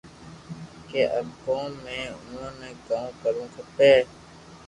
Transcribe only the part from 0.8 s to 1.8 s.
ڪي آ ڪوم